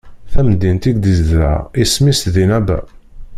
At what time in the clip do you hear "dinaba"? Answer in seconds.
2.35-2.79